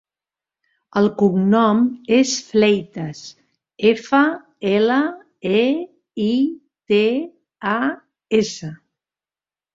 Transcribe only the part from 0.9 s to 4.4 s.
El cognom és Fleitas: efa,